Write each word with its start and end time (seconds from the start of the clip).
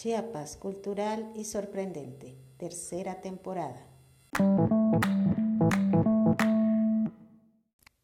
Chiapas, 0.00 0.56
cultural 0.56 1.28
y 1.34 1.42
sorprendente, 1.42 2.38
tercera 2.56 3.20
temporada. 3.20 3.84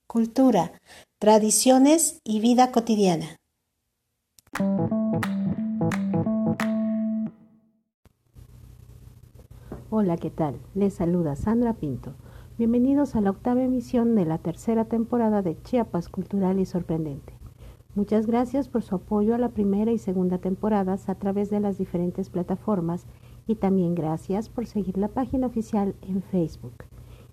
Cultura, 0.09 0.73
tradiciones 1.21 2.21
y 2.25 2.41
vida 2.41 2.73
cotidiana. 2.73 3.37
Hola, 9.89 10.17
¿qué 10.17 10.31
tal? 10.31 10.59
Les 10.75 10.95
saluda 10.95 11.37
Sandra 11.37 11.75
Pinto. 11.75 12.17
Bienvenidos 12.59 13.15
a 13.15 13.21
la 13.21 13.31
octava 13.31 13.63
emisión 13.63 14.17
de 14.17 14.25
la 14.25 14.39
tercera 14.39 14.87
temporada 14.87 15.43
de 15.43 15.63
Chiapas 15.63 16.09
Cultural 16.09 16.59
y 16.59 16.67
Sorprendente. 16.67 17.34
Muchas 17.95 18.27
gracias 18.27 18.69
por 18.69 18.83
su 18.83 18.97
apoyo 18.97 19.37
a 19.37 19.39
la 19.39 19.51
primera 19.51 19.93
y 19.93 19.99
segunda 19.99 20.39
temporadas 20.39 21.09
a 21.09 21.15
través 21.15 21.49
de 21.51 21.61
las 21.61 21.79
diferentes 21.79 22.29
plataformas 22.29 23.07
y 23.47 23.55
también 23.55 23.95
gracias 23.95 24.49
por 24.49 24.67
seguir 24.67 24.99
la 24.99 25.09
página 25.09 25.47
oficial 25.47 25.95
en 26.03 26.21
Facebook. 26.21 26.85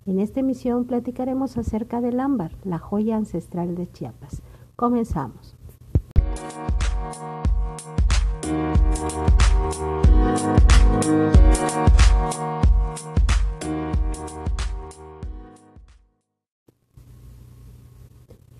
En 0.05 0.19
esta 0.19 0.41
emisión 0.41 0.85
platicaremos 0.85 1.57
acerca 1.57 1.99
del 1.99 2.19
ámbar, 2.19 2.51
la 2.63 2.77
joya 2.77 3.17
ancestral 3.17 3.73
de 3.73 3.91
Chiapas. 3.91 4.43
Comenzamos. 4.75 5.55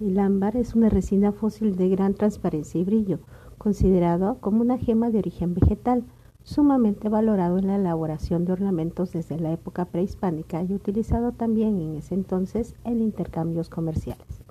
El 0.01 0.17
ámbar 0.17 0.57
es 0.57 0.73
una 0.73 0.89
resina 0.89 1.31
fósil 1.31 1.75
de 1.75 1.87
gran 1.87 2.15
transparencia 2.15 2.81
y 2.81 2.83
brillo, 2.83 3.19
considerado 3.59 4.39
como 4.39 4.61
una 4.61 4.79
gema 4.79 5.11
de 5.11 5.19
origen 5.19 5.53
vegetal, 5.53 6.05
sumamente 6.41 7.07
valorado 7.07 7.59
en 7.59 7.67
la 7.67 7.75
elaboración 7.75 8.43
de 8.43 8.53
ornamentos 8.53 9.11
desde 9.11 9.39
la 9.39 9.51
época 9.51 9.85
prehispánica 9.85 10.63
y 10.63 10.73
utilizado 10.73 11.33
también 11.33 11.79
en 11.79 11.97
ese 11.97 12.15
entonces 12.15 12.73
en 12.83 12.99
intercambios 12.99 13.69
comerciales. 13.69 14.41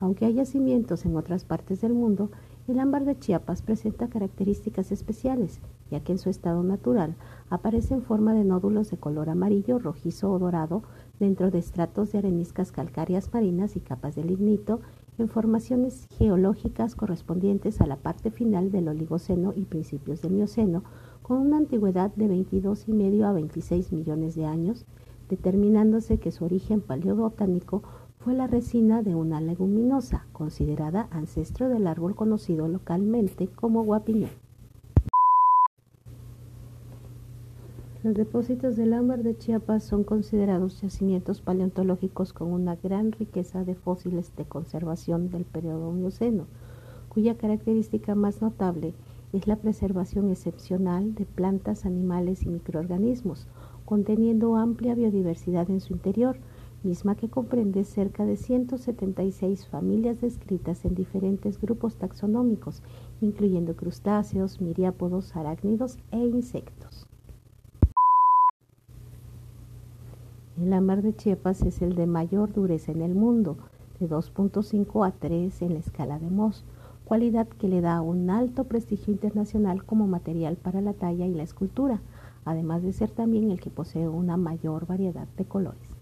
Aunque 0.00 0.24
hay 0.24 0.32
yacimientos 0.32 1.04
en 1.04 1.14
otras 1.14 1.44
partes 1.44 1.82
del 1.82 1.92
mundo, 1.92 2.30
el 2.68 2.78
ámbar 2.78 3.04
de 3.04 3.18
Chiapas 3.18 3.60
presenta 3.60 4.08
características 4.08 4.92
especiales, 4.92 5.60
ya 5.90 6.00
que 6.00 6.12
en 6.12 6.18
su 6.18 6.30
estado 6.30 6.62
natural 6.62 7.16
aparece 7.50 7.92
en 7.92 8.02
forma 8.02 8.32
de 8.32 8.44
nódulos 8.44 8.90
de 8.90 8.96
color 8.96 9.28
amarillo, 9.28 9.78
rojizo 9.78 10.32
o 10.32 10.38
dorado 10.38 10.84
dentro 11.22 11.52
de 11.52 11.60
estratos 11.60 12.10
de 12.10 12.18
areniscas 12.18 12.72
calcáreas 12.72 13.32
marinas 13.32 13.76
y 13.76 13.80
capas 13.80 14.16
de 14.16 14.24
lignito 14.24 14.80
en 15.18 15.28
formaciones 15.28 16.08
geológicas 16.18 16.96
correspondientes 16.96 17.80
a 17.80 17.86
la 17.86 17.94
parte 17.94 18.32
final 18.32 18.72
del 18.72 18.88
Oligoceno 18.88 19.52
y 19.54 19.66
principios 19.66 20.20
del 20.20 20.32
Mioceno, 20.32 20.82
con 21.22 21.38
una 21.38 21.58
antigüedad 21.58 22.10
de 22.16 22.26
22,5 22.26 23.24
a 23.24 23.32
26 23.32 23.92
millones 23.92 24.34
de 24.34 24.46
años, 24.46 24.84
determinándose 25.28 26.18
que 26.18 26.32
su 26.32 26.44
origen 26.44 26.80
paleobotánico 26.80 27.84
fue 28.18 28.34
la 28.34 28.48
resina 28.48 29.02
de 29.02 29.14
una 29.14 29.40
leguminosa, 29.40 30.26
considerada 30.32 31.06
ancestro 31.12 31.68
del 31.68 31.86
árbol 31.86 32.16
conocido 32.16 32.66
localmente 32.66 33.46
como 33.46 33.84
guapiñón. 33.84 34.30
Los 38.04 38.14
depósitos 38.14 38.74
del 38.74 38.94
ámbar 38.94 39.22
de 39.22 39.38
Chiapas 39.38 39.84
son 39.84 40.02
considerados 40.02 40.80
yacimientos 40.80 41.40
paleontológicos 41.40 42.32
con 42.32 42.52
una 42.52 42.74
gran 42.74 43.12
riqueza 43.12 43.62
de 43.62 43.76
fósiles 43.76 44.34
de 44.34 44.44
conservación 44.44 45.30
del 45.30 45.44
periodo 45.44 45.92
Mioceno, 45.92 46.46
cuya 47.08 47.36
característica 47.36 48.16
más 48.16 48.42
notable 48.42 48.94
es 49.32 49.46
la 49.46 49.54
preservación 49.54 50.30
excepcional 50.30 51.14
de 51.14 51.26
plantas, 51.26 51.86
animales 51.86 52.42
y 52.42 52.48
microorganismos, 52.48 53.46
conteniendo 53.84 54.56
amplia 54.56 54.96
biodiversidad 54.96 55.70
en 55.70 55.80
su 55.80 55.92
interior, 55.92 56.38
misma 56.82 57.14
que 57.14 57.28
comprende 57.28 57.84
cerca 57.84 58.24
de 58.24 58.36
176 58.36 59.68
familias 59.68 60.20
descritas 60.20 60.84
en 60.84 60.96
diferentes 60.96 61.60
grupos 61.60 61.94
taxonómicos, 61.94 62.82
incluyendo 63.20 63.76
crustáceos, 63.76 64.60
miriápodos, 64.60 65.36
arácnidos 65.36 65.98
e 66.10 66.18
insectos. 66.18 67.01
El 70.62 70.72
ámbar 70.74 71.02
de 71.02 71.12
Chiapas 71.12 71.62
es 71.62 71.82
el 71.82 71.96
de 71.96 72.06
mayor 72.06 72.52
dureza 72.52 72.92
en 72.92 73.02
el 73.02 73.16
mundo, 73.16 73.56
de 73.98 74.08
2.5 74.08 75.04
a 75.04 75.10
3 75.10 75.60
en 75.60 75.72
la 75.72 75.80
escala 75.80 76.20
de 76.20 76.30
Mohs, 76.30 76.64
cualidad 77.04 77.48
que 77.48 77.66
le 77.66 77.80
da 77.80 78.00
un 78.00 78.30
alto 78.30 78.62
prestigio 78.62 79.12
internacional 79.12 79.84
como 79.84 80.06
material 80.06 80.54
para 80.54 80.80
la 80.80 80.92
talla 80.92 81.26
y 81.26 81.34
la 81.34 81.42
escultura, 81.42 82.00
además 82.44 82.84
de 82.84 82.92
ser 82.92 83.10
también 83.10 83.50
el 83.50 83.60
que 83.60 83.70
posee 83.70 84.06
una 84.06 84.36
mayor 84.36 84.86
variedad 84.86 85.26
de 85.36 85.44
colores. 85.46 85.96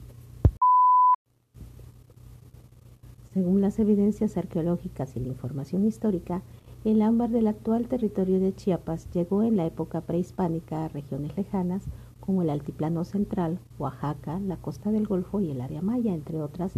Según 3.33 3.63
las 3.63 3.79
evidencias 3.79 4.37
arqueológicas 4.37 5.17
y 5.17 5.21
la 5.21 5.29
información 5.29 5.87
histórica, 5.87 6.43
el 6.85 7.01
ámbar 7.01 7.31
del 7.31 7.47
actual 7.47 7.89
territorio 7.89 8.39
de 8.41 8.55
Chiapas 8.55 9.11
llegó 9.11 9.43
en 9.43 9.57
la 9.57 9.65
época 9.65 10.03
prehispánica 10.03 10.85
a 10.85 10.89
regiones 10.89 11.35
lejanas 11.35 11.85
como 12.21 12.43
el 12.43 12.51
Altiplano 12.51 13.05
Central, 13.05 13.59
Oaxaca, 13.79 14.39
la 14.41 14.57
costa 14.57 14.91
del 14.93 15.07
Golfo 15.07 15.41
y 15.41 15.51
el 15.51 15.61
área 15.61 15.83
maya, 15.83 16.15
entre 16.15 16.41
otras, 16.41 16.75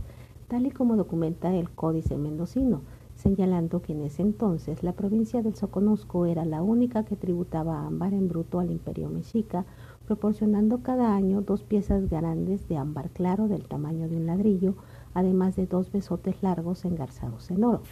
tal 0.49 0.67
y 0.67 0.71
como 0.71 0.97
documenta 0.97 1.55
el 1.55 1.71
Códice 1.71 2.17
Mendocino, 2.17 2.83
señalando 3.15 3.83
que 3.83 3.93
en 3.93 4.03
ese 4.03 4.23
entonces 4.23 4.83
la 4.83 4.93
provincia 4.93 5.43
del 5.43 5.55
Soconusco 5.55 6.27
era 6.27 6.45
la 6.45 6.63
única 6.63 7.05
que 7.05 7.17
tributaba 7.17 7.87
ámbar 7.87 8.15
en 8.15 8.29
bruto 8.29 8.59
al 8.59 8.71
imperio 8.71 9.09
mexica, 9.09 9.65
proporcionando 10.07 10.83
cada 10.83 11.15
año 11.15 11.43
dos 11.43 11.63
piezas 11.63 12.09
grandes 12.09 12.69
de 12.69 12.77
ámbar 12.77 13.11
claro 13.11 13.49
del 13.49 13.67
tamaño 13.67 14.09
de 14.09 14.17
un 14.17 14.27
ladrillo, 14.27 14.75
además 15.15 15.57
de 15.57 15.67
dos 15.67 15.93
besotes 15.93 16.43
largos 16.43 16.85
engarzados 16.85 17.51
en 17.51 17.65
oro. 17.65 17.83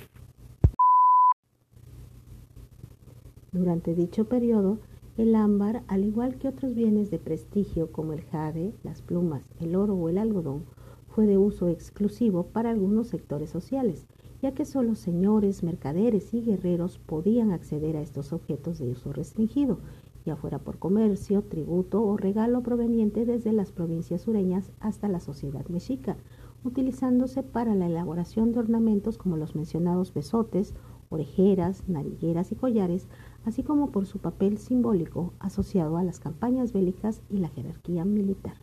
Durante 3.53 3.94
dicho 3.94 4.27
periodo, 4.27 4.78
el 5.22 5.34
ámbar, 5.34 5.82
al 5.86 6.04
igual 6.04 6.36
que 6.36 6.48
otros 6.48 6.75
bienes 6.75 7.10
de 7.10 7.19
prestigio 7.19 7.92
como 7.92 8.14
el 8.14 8.22
jade, 8.22 8.72
las 8.82 9.03
plumas, 9.03 9.53
el 9.60 9.76
oro 9.76 9.94
o 9.94 10.08
el 10.08 10.16
algodón, 10.16 10.64
fue 11.08 11.26
de 11.26 11.36
uso 11.36 11.69
exclusivo 11.69 12.47
para 12.47 12.70
algunos 12.70 13.08
sectores 13.08 13.50
sociales, 13.50 14.06
ya 14.41 14.53
que 14.53 14.64
solo 14.64 14.94
señores, 14.94 15.62
mercaderes 15.62 16.32
y 16.32 16.41
guerreros 16.41 16.98
podían 16.98 17.50
acceder 17.50 17.97
a 17.97 18.00
estos 18.00 18.32
objetos 18.32 18.78
de 18.78 18.92
uso 18.92 19.12
restringido, 19.12 19.81
ya 20.25 20.36
fuera 20.36 20.58
por 20.58 20.78
comercio, 20.78 21.42
tributo 21.42 22.02
o 22.02 22.16
regalo 22.16 22.62
proveniente 22.62 23.26
desde 23.26 23.52
las 23.52 23.72
provincias 23.72 24.22
sureñas 24.22 24.72
hasta 24.81 25.08
la 25.08 25.20
sociedad 25.20 25.66
mexica, 25.69 26.16
utilizándose 26.64 27.42
para 27.42 27.75
la 27.75 27.87
elaboración 27.87 28.52
de 28.52 28.60
ornamentos 28.60 29.19
como 29.19 29.37
los 29.37 29.54
mencionados 29.54 30.14
besotes, 30.14 30.75
orejeras, 31.10 31.88
narigueras 31.88 32.52
y 32.52 32.54
collares, 32.54 33.08
así 33.44 33.62
como 33.62 33.90
por 33.90 34.06
su 34.06 34.18
papel 34.18 34.58
simbólico 34.58 35.32
asociado 35.38 35.96
a 35.96 36.04
las 36.04 36.20
campañas 36.20 36.72
bélicas 36.72 37.22
y 37.28 37.38
la 37.38 37.48
jerarquía 37.48 38.04
militar. 38.04 38.54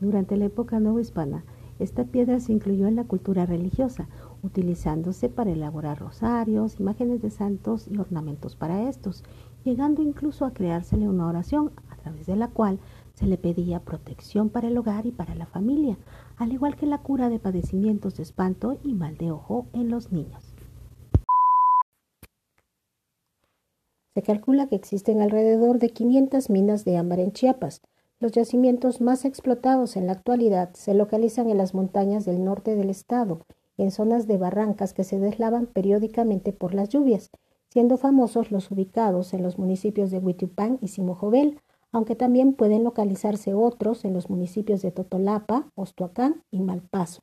Durante 0.00 0.36
la 0.36 0.44
época 0.44 0.80
hispana, 1.00 1.44
esta 1.78 2.04
piedra 2.04 2.40
se 2.40 2.52
incluyó 2.52 2.86
en 2.86 2.96
la 2.96 3.04
cultura 3.04 3.46
religiosa, 3.46 4.08
utilizándose 4.42 5.28
para 5.28 5.50
elaborar 5.50 5.98
rosarios, 5.98 6.78
imágenes 6.80 7.22
de 7.22 7.30
santos 7.30 7.88
y 7.88 7.98
ornamentos 7.98 8.56
para 8.56 8.88
estos, 8.88 9.24
llegando 9.64 10.02
incluso 10.02 10.44
a 10.44 10.52
creársele 10.52 11.08
una 11.08 11.26
oración 11.26 11.72
a 11.88 11.96
través 11.96 12.26
de 12.26 12.36
la 12.36 12.48
cual 12.48 12.78
se 13.14 13.26
le 13.26 13.38
pedía 13.38 13.80
protección 13.80 14.48
para 14.48 14.68
el 14.68 14.78
hogar 14.78 15.06
y 15.06 15.12
para 15.12 15.34
la 15.34 15.46
familia, 15.46 15.98
al 16.36 16.52
igual 16.52 16.76
que 16.76 16.86
la 16.86 16.98
cura 16.98 17.28
de 17.28 17.40
padecimientos 17.40 18.16
de 18.16 18.22
espanto 18.22 18.78
y 18.82 18.94
mal 18.94 19.16
de 19.16 19.30
ojo 19.32 19.66
en 19.72 19.90
los 19.90 20.12
niños. 20.12 20.47
Se 24.18 24.22
calcula 24.22 24.66
que 24.66 24.74
existen 24.74 25.22
alrededor 25.22 25.78
de 25.78 25.90
500 25.90 26.50
minas 26.50 26.84
de 26.84 26.96
ámbar 26.96 27.20
en 27.20 27.30
Chiapas. 27.30 27.82
Los 28.18 28.32
yacimientos 28.32 29.00
más 29.00 29.24
explotados 29.24 29.96
en 29.96 30.06
la 30.06 30.12
actualidad 30.14 30.74
se 30.74 30.92
localizan 30.92 31.48
en 31.50 31.56
las 31.56 31.72
montañas 31.72 32.24
del 32.24 32.42
norte 32.42 32.74
del 32.74 32.90
estado, 32.90 33.46
en 33.76 33.92
zonas 33.92 34.26
de 34.26 34.36
barrancas 34.36 34.92
que 34.92 35.04
se 35.04 35.20
deslavan 35.20 35.66
periódicamente 35.66 36.52
por 36.52 36.74
las 36.74 36.88
lluvias, 36.88 37.30
siendo 37.68 37.96
famosos 37.96 38.50
los 38.50 38.72
ubicados 38.72 39.32
en 39.34 39.44
los 39.44 39.56
municipios 39.56 40.10
de 40.10 40.18
Huitupán 40.18 40.78
y 40.82 40.88
Simojovel, 40.88 41.60
aunque 41.92 42.16
también 42.16 42.54
pueden 42.54 42.82
localizarse 42.82 43.54
otros 43.54 44.04
en 44.04 44.14
los 44.14 44.30
municipios 44.30 44.82
de 44.82 44.90
Totolapa, 44.90 45.70
Ostoacán 45.76 46.42
y 46.50 46.58
Malpaso. 46.58 47.20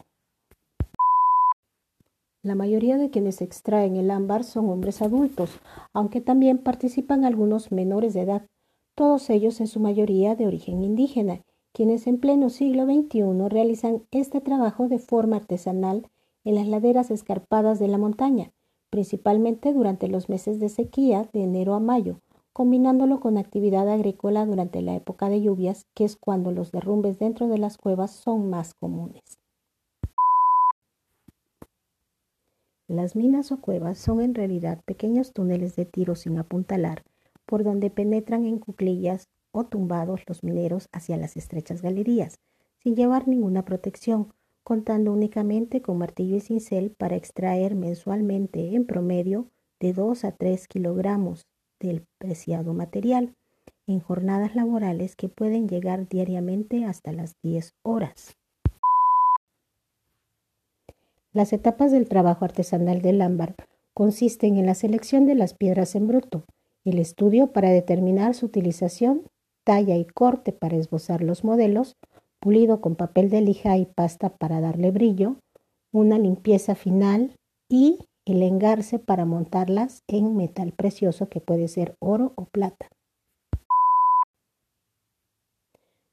La 2.45 2.53
mayoría 2.53 2.99
de 2.99 3.09
quienes 3.09 3.41
extraen 3.41 3.95
el 3.95 4.11
ámbar 4.11 4.43
son 4.43 4.69
hombres 4.69 5.01
adultos, 5.01 5.49
aunque 5.93 6.21
también 6.21 6.59
participan 6.59 7.25
algunos 7.25 7.71
menores 7.71 8.13
de 8.13 8.21
edad, 8.21 8.45
todos 8.93 9.31
ellos 9.31 9.59
en 9.61 9.65
su 9.65 9.79
mayoría 9.79 10.35
de 10.35 10.45
origen 10.45 10.83
indígena, 10.83 11.41
quienes 11.73 12.05
en 12.05 12.19
pleno 12.19 12.51
siglo 12.51 12.85
XXI 12.85 13.49
realizan 13.49 14.03
este 14.11 14.41
trabajo 14.41 14.87
de 14.87 14.99
forma 14.99 15.37
artesanal 15.37 16.07
en 16.43 16.53
las 16.53 16.67
laderas 16.67 17.09
escarpadas 17.09 17.79
de 17.79 17.87
la 17.87 17.97
montaña, 17.97 18.51
principalmente 18.91 19.73
durante 19.73 20.07
los 20.07 20.29
meses 20.29 20.59
de 20.59 20.69
sequía 20.69 21.27
de 21.33 21.45
enero 21.45 21.73
a 21.73 21.79
mayo, 21.79 22.19
combinándolo 22.53 23.21
con 23.21 23.39
actividad 23.39 23.89
agrícola 23.89 24.45
durante 24.45 24.83
la 24.83 24.95
época 24.95 25.29
de 25.29 25.41
lluvias, 25.41 25.87
que 25.95 26.05
es 26.05 26.15
cuando 26.15 26.51
los 26.51 26.71
derrumbes 26.71 27.17
dentro 27.17 27.47
de 27.47 27.57
las 27.57 27.79
cuevas 27.79 28.11
son 28.11 28.51
más 28.51 28.75
comunes. 28.75 29.23
Las 32.87 33.15
minas 33.15 33.51
o 33.51 33.59
cuevas 33.61 33.97
son 33.97 34.21
en 34.21 34.35
realidad 34.35 34.83
pequeños 34.85 35.33
túneles 35.33 35.75
de 35.75 35.85
tiro 35.85 36.13
sin 36.13 36.37
apuntalar, 36.37 37.03
por 37.47 37.63
donde 37.63 37.89
penetran 37.89 38.45
en 38.45 38.59
cuclillas 38.59 39.27
o 39.51 39.65
tumbados 39.65 40.21
los 40.27 40.43
mineros 40.43 40.87
hacia 40.91 41.17
las 41.17 41.35
estrechas 41.35 41.81
galerías, 41.81 42.39
sin 42.77 42.95
llevar 42.95 43.27
ninguna 43.27 43.65
protección, 43.65 44.33
contando 44.63 45.11
únicamente 45.13 45.81
con 45.81 45.97
martillo 45.97 46.35
y 46.35 46.41
cincel 46.41 46.91
para 46.91 47.15
extraer 47.15 47.75
mensualmente 47.75 48.75
en 48.75 48.85
promedio 48.85 49.49
de 49.79 49.93
2 49.93 50.23
a 50.23 50.31
3 50.33 50.67
kilogramos 50.67 51.47
del 51.79 52.05
preciado 52.19 52.73
material, 52.73 53.35
en 53.87 53.99
jornadas 53.99 54.55
laborales 54.55 55.15
que 55.15 55.29
pueden 55.29 55.67
llegar 55.67 56.07
diariamente 56.07 56.85
hasta 56.85 57.11
las 57.11 57.35
10 57.41 57.73
horas. 57.83 58.37
Las 61.35 61.51
etapas 61.51 61.91
del 61.91 62.07
trabajo 62.07 62.45
artesanal 62.45 63.01
del 63.01 63.21
ámbar 63.21 63.55
consisten 63.93 64.55
en 64.55 64.65
la 64.65 64.73
selección 64.73 65.25
de 65.25 65.35
las 65.35 65.53
piedras 65.53 65.93
en 65.95 66.07
bruto, 66.07 66.45
el 66.85 66.97
estudio 66.97 67.51
para 67.51 67.71
determinar 67.71 68.35
su 68.35 68.45
utilización, 68.45 69.23
talla 69.65 69.97
y 69.97 70.05
corte 70.05 70.53
para 70.53 70.77
esbozar 70.77 71.21
los 71.21 71.43
modelos, 71.43 71.97
pulido 72.39 72.79
con 72.79 72.95
papel 72.95 73.29
de 73.29 73.41
lija 73.41 73.75
y 73.75 73.85
pasta 73.85 74.29
para 74.29 74.61
darle 74.61 74.91
brillo, 74.91 75.35
una 75.91 76.17
limpieza 76.17 76.73
final 76.73 77.35
y 77.67 77.99
el 78.23 78.41
engarce 78.41 78.97
para 78.97 79.25
montarlas 79.25 80.03
en 80.07 80.37
metal 80.37 80.71
precioso 80.71 81.27
que 81.27 81.41
puede 81.41 81.67
ser 81.67 81.97
oro 81.99 82.31
o 82.37 82.45
plata. 82.45 82.87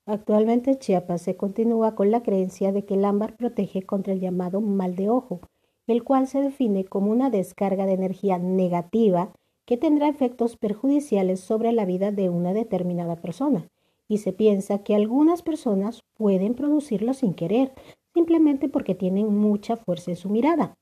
Actualmente 0.05 0.73
en 0.73 0.79
Chiapas 0.79 1.23
se 1.23 1.37
continúa 1.37 1.95
con 1.95 2.11
la 2.11 2.23
creencia 2.23 2.73
de 2.73 2.85
que 2.85 2.95
el 2.95 3.05
ámbar 3.05 3.37
protege 3.37 3.83
contra 3.83 4.13
el 4.13 4.21
llamado 4.21 4.61
mal 4.61 4.97
de 4.97 5.09
ojo, 5.09 5.41
el 5.87 6.03
cual 6.03 6.27
se 6.27 6.41
define 6.41 6.85
como 6.85 7.13
una 7.13 7.31
descarga 7.31 7.87
de 7.87 7.93
energía 7.93 8.39
negativa 8.39 9.33
que 9.65 9.77
tendrá 9.77 10.09
efectos 10.09 10.57
perjudiciales 10.57 11.39
sobre 11.39 11.71
la 11.73 11.85
vida 11.85 12.11
de 12.11 12.31
una 12.31 12.53
determinada 12.53 13.17
persona. 13.17 13.69
Y 14.09 14.19
se 14.19 14.33
piensa 14.33 14.83
que 14.83 14.97
algunas 14.97 15.43
personas 15.43 16.03
pueden 16.15 16.55
producirlo 16.55 17.15
sin 17.15 17.33
querer, 17.33 17.73
simplemente 18.13 18.69
porque 18.69 18.97
tienen 18.97 19.33
mucha 19.33 19.77
fuerza 19.77 20.11
en 20.11 20.17
su 20.17 20.29
mirada. 20.29 20.75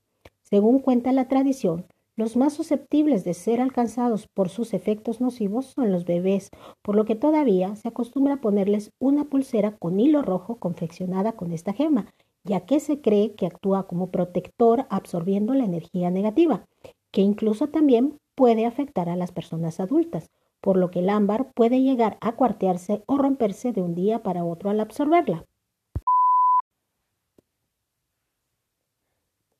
Según 0.43 0.79
cuenta 0.79 1.13
la 1.13 1.29
tradición, 1.29 1.87
los 2.21 2.37
más 2.37 2.53
susceptibles 2.53 3.25
de 3.25 3.33
ser 3.33 3.63
alcanzados 3.63 4.29
por 4.29 4.51
sus 4.51 4.75
efectos 4.75 5.23
nocivos 5.23 5.65
son 5.75 5.91
los 5.91 6.05
bebés, 6.05 6.51
por 6.83 6.95
lo 6.95 7.07
que 7.07 7.17
todavía 7.17 7.75
se 7.77 7.89
acostumbra 7.89 8.43
ponerles 8.43 8.91
una 9.01 9.25
pulsera 9.25 9.79
con 9.79 9.99
hilo 9.99 10.21
rojo 10.21 10.57
confeccionada 10.57 11.33
con 11.33 11.51
esta 11.51 11.73
gema, 11.73 12.13
ya 12.45 12.67
que 12.67 12.79
se 12.79 13.01
cree 13.01 13.33
que 13.33 13.47
actúa 13.47 13.87
como 13.87 14.11
protector 14.11 14.87
absorbiendo 14.91 15.55
la 15.55 15.65
energía 15.65 16.11
negativa, 16.11 16.67
que 17.11 17.23
incluso 17.23 17.69
también 17.69 18.19
puede 18.35 18.67
afectar 18.67 19.09
a 19.09 19.17
las 19.17 19.33
personas 19.33 19.81
adultas, 19.81 20.29
por 20.61 20.77
lo 20.77 20.91
que 20.91 20.99
el 20.99 21.09
ámbar 21.09 21.51
puede 21.55 21.81
llegar 21.81 22.19
a 22.21 22.37
cuartearse 22.37 23.03
o 23.07 23.17
romperse 23.17 23.73
de 23.73 23.81
un 23.81 23.95
día 23.95 24.23
para 24.23 24.45
otro 24.45 24.69
al 24.69 24.81
absorberla. 24.81 25.47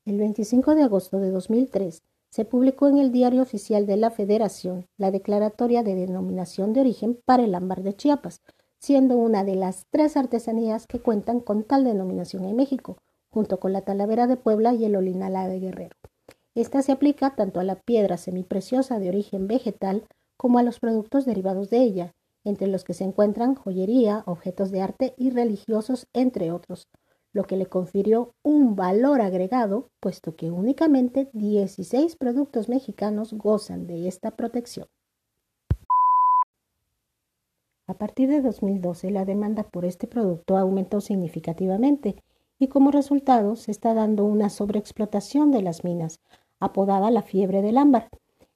El 0.05 0.19
25 0.19 0.75
de 0.75 0.83
agosto 0.83 1.21
de 1.21 1.31
2003, 1.31 2.03
se 2.31 2.45
publicó 2.45 2.89
en 2.89 2.99
el 2.99 3.11
Diario 3.11 3.43
Oficial 3.43 3.87
de 3.87 3.97
la 3.97 4.11
Federación 4.11 4.87
la 4.97 5.11
declaratoria 5.11 5.83
de 5.83 5.97
denominación 5.97 6.73
de 6.73 6.81
origen 6.81 7.19
para 7.25 7.43
el 7.43 7.55
ámbar 7.55 7.83
de 7.83 7.95
Chiapas, 7.95 8.41
siendo 8.79 9.19
una 9.19 9.45
de 9.45 9.57
las 9.57 9.87
tres 9.91 10.17
artesanías 10.17 10.87
que 10.87 11.01
cuentan 11.01 11.41
con 11.41 11.65
tal 11.65 11.85
denominación 11.85 12.45
en 12.45 12.57
México, 12.57 12.99
junto 13.31 13.59
con 13.59 13.73
la 13.73 13.83
talavera 13.83 14.27
de 14.27 14.37
Puebla 14.37 14.75
y 14.75 14.85
el 14.85 14.97
olinala 14.97 15.49
de 15.49 15.59
Guerrero. 15.59 15.97
Esta 16.55 16.83
se 16.83 16.93
aplica 16.93 17.35
tanto 17.35 17.61
a 17.61 17.65
la 17.65 17.77
piedra 17.77 18.17
semipreciosa 18.17 18.99
de 18.99 19.09
origen 19.09 19.49
vegetal 19.49 20.05
como 20.37 20.59
a 20.59 20.63
los 20.63 20.81
productos 20.81 21.25
derivados 21.27 21.69
de 21.69 21.79
ella, 21.79 22.15
entre 22.45 22.69
los 22.69 22.85
que 22.85 22.95
se 22.95 23.05
encuentran 23.05 23.55
joyería, 23.55 24.23
objetos 24.27 24.71
de 24.71 24.81
arte 24.81 25.15
y 25.17 25.31
religiosos, 25.31 26.07
entre 26.13 26.53
otros, 26.53 26.89
lo 27.33 27.45
que 27.45 27.57
le 27.57 27.67
confirió 27.67 28.35
un 28.43 28.77
valor 28.77 29.21
agregado, 29.21 29.91
puesto 30.01 30.37
que 30.37 30.51
únicamente 30.51 31.31
16 31.33 32.17
productos 32.17 32.69
mexicanos 32.69 33.33
gozan 33.33 33.87
de 33.87 34.09
esta 34.09 34.33
protección. 34.33 34.87
A 37.87 37.95
partir 37.95 38.29
de 38.29 38.41
2012, 38.41 39.11
la 39.11 39.25
demanda 39.25 39.65
por 39.65 39.85
este 39.85 40.07
producto 40.07 40.57
aumentó 40.57 41.01
significativamente 41.01 42.17
y 42.59 42.69
como 42.69 42.91
resultado 42.91 43.57
se 43.57 43.73
está 43.73 43.95
dando 43.95 44.25
una 44.25 44.49
sobreexplotación 44.49 45.51
de 45.51 45.63
las 45.63 45.83
minas, 45.83 46.21
apodada 46.61 47.11
la 47.11 47.23
fiebre 47.23 47.63
del 47.63 47.79
ámbar. 47.79 48.09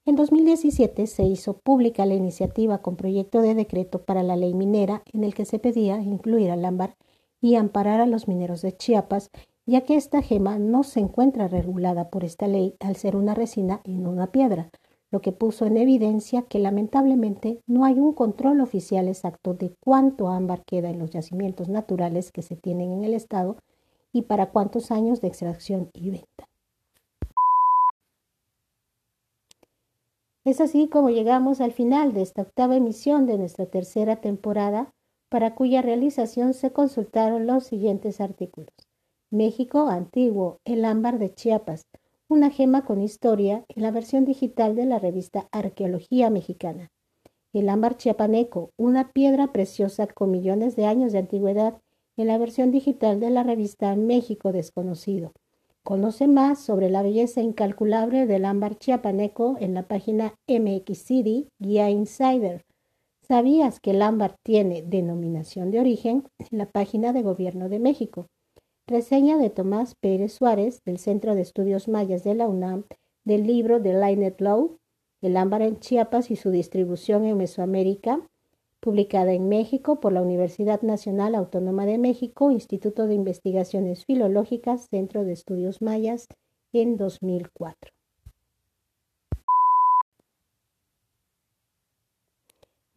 En 0.05 0.17
2017 0.17 1.07
se 1.07 1.25
hizo 1.25 1.59
pública 1.59 2.05
la 2.05 2.15
iniciativa 2.15 2.79
con 2.79 2.97
proyecto 2.97 3.41
de 3.41 3.55
decreto 3.55 4.05
para 4.05 4.23
la 4.23 4.37
ley 4.37 4.53
minera 4.53 5.03
en 5.13 5.25
el 5.25 5.35
que 5.35 5.47
se 5.47 5.59
pedía 5.59 6.01
incluir 6.01 6.51
al 6.51 6.65
ámbar 6.65 6.95
y 7.45 7.57
amparar 7.57 8.01
a 8.01 8.07
los 8.07 8.27
mineros 8.27 8.63
de 8.63 8.75
Chiapas, 8.75 9.31
ya 9.67 9.83
que 9.83 9.97
esta 9.97 10.23
gema 10.23 10.59
no 10.59 10.83
se 10.83 11.01
encuentra 11.01 11.47
regulada 11.47 12.09
por 12.09 12.25
esta 12.25 12.49
ley 12.49 12.75
al 12.81 12.97
ser 12.97 13.17
una 13.17 13.35
resina 13.35 13.83
no 13.85 14.09
una 14.09 14.33
piedra, 14.33 14.71
lo 15.11 15.21
que 15.21 15.31
puso 15.31 15.67
en 15.67 15.77
evidencia 15.77 16.47
que 16.49 16.59
lamentablemente 16.59 17.61
no 17.67 17.85
hay 17.85 18.01
un 18.01 18.15
control 18.15 18.63
oficial 18.63 19.09
exacto 19.09 19.53
de 19.53 19.75
cuánto 19.79 20.29
ámbar 20.29 20.65
queda 20.65 20.89
en 20.89 20.99
los 20.99 21.11
yacimientos 21.11 21.69
naturales 21.69 22.33
que 22.33 22.41
se 22.41 22.57
tienen 22.57 22.93
en 22.93 23.05
el 23.05 23.13
estado 23.13 23.59
y 24.11 24.23
para 24.23 24.47
cuántos 24.47 24.91
años 24.91 25.21
de 25.21 25.29
extracción 25.29 25.91
y 25.93 26.09
venta. 26.09 26.49
Es 30.47 30.63
así 30.63 30.89
como 30.89 31.11
llegamos 31.11 31.61
al 31.61 31.73
final 31.73 32.15
de 32.15 32.23
esta 32.23 32.41
octava 32.41 32.75
emisión 32.75 33.27
de 33.27 33.37
nuestra 33.37 33.67
tercera 33.67 34.17
temporada 34.17 34.94
para 35.35 35.57
cuya 35.57 35.83
realización 35.83 36.55
se 36.55 36.71
consultaron 36.71 37.45
los 37.45 37.65
siguientes 37.65 38.21
artículos. 38.21 38.73
México 39.33 39.89
antiguo, 39.89 40.61
el 40.65 40.85
ámbar 40.85 41.19
de 41.19 41.35
Chiapas, 41.35 41.89
una 42.29 42.51
gema 42.51 42.85
con 42.85 43.03
historia 43.03 43.65
en 43.67 43.83
la 43.83 43.91
versión 43.91 44.25
digital 44.25 44.77
de 44.77 44.85
la 44.85 45.01
revista 45.01 45.49
Arqueología 45.51 46.31
Mexicana. 46.31 46.93
El 47.53 47.69
ámbar 47.69 47.97
chiapaneco, 47.97 48.71
una 48.77 49.11
piedra 49.11 49.53
preciosa 49.53 50.07
con 50.07 50.31
millones 50.31 50.77
de 50.77 50.87
años 50.87 51.11
de 51.11 51.19
antigüedad 51.19 51.81
en 52.17 52.29
la 52.29 52.39
versión 52.39 52.71
digital 52.71 53.19
de 53.19 53.31
la 53.31 53.43
revista 53.43 53.97
México 53.97 54.53
Desconocido. 54.53 55.33
Conoce 55.83 56.29
más 56.29 56.61
sobre 56.61 56.91
la 56.91 57.03
belleza 57.03 57.41
incalculable 57.41 58.27
del 58.27 58.45
ámbar 58.45 58.79
chiapaneco 58.79 59.57
en 59.59 59.75
la 59.75 59.83
página 59.89 60.35
MX 60.47 60.97
City 60.97 61.49
Guía 61.59 61.91
Insider 61.91 62.65
¿Sabías 63.27 63.81
que 63.81 63.93
el 63.93 64.03
ámbar 64.03 64.37
tiene 64.43 64.83
denominación 64.83 65.71
de 65.71 65.81
origen? 65.81 66.25
En 66.51 66.59
la 66.59 66.67
página 66.67 67.15
de 67.15 67.23
Gobierno 67.23 67.71
de 67.71 67.79
México. 67.79 68.27
Reseña 68.87 69.39
de 69.39 69.49
Tomás 69.49 69.95
Pérez 69.95 70.35
Suárez 70.35 70.83
del 70.85 70.99
Centro 70.99 71.35
de 71.35 71.41
Estudios 71.41 71.89
Mayas 71.89 72.23
de 72.23 72.35
la 72.35 72.47
UNAM 72.47 72.85
del 73.25 73.47
libro 73.47 73.81
de 73.81 73.95
Lainet 73.95 74.39
Low, 74.43 74.77
El 75.23 75.39
ámbar 75.39 75.63
en 75.63 75.81
Chiapas 75.81 76.31
y 76.31 76.37
su 76.37 76.51
distribución 76.51 77.25
en 77.25 77.39
Mesoamérica, 77.39 78.21
publicada 78.81 79.33
en 79.33 79.49
México 79.49 80.01
por 80.01 80.13
la 80.13 80.21
Universidad 80.21 80.83
Nacional 80.83 81.35
Autónoma 81.35 81.87
de 81.87 81.97
México, 81.97 82.51
Instituto 82.51 83.07
de 83.07 83.15
Investigaciones 83.15 84.05
Filológicas, 84.05 84.89
Centro 84.91 85.25
de 85.25 85.33
Estudios 85.33 85.81
Mayas, 85.81 86.27
en 86.75 86.99
2004. 86.99 87.94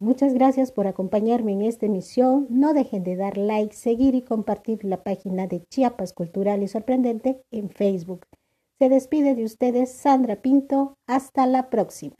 Muchas 0.00 0.32
gracias 0.32 0.70
por 0.70 0.86
acompañarme 0.86 1.52
en 1.52 1.62
esta 1.62 1.86
emisión. 1.86 2.46
No 2.50 2.72
dejen 2.72 3.02
de 3.02 3.16
dar 3.16 3.36
like, 3.36 3.74
seguir 3.74 4.14
y 4.14 4.22
compartir 4.22 4.84
la 4.84 5.02
página 5.02 5.48
de 5.48 5.64
Chiapas 5.70 6.12
Cultural 6.12 6.62
y 6.62 6.68
Sorprendente 6.68 7.42
en 7.50 7.68
Facebook. 7.68 8.24
Se 8.78 8.88
despide 8.88 9.34
de 9.34 9.44
ustedes 9.44 9.90
Sandra 9.90 10.36
Pinto. 10.36 10.94
Hasta 11.08 11.46
la 11.48 11.68
próxima. 11.68 12.14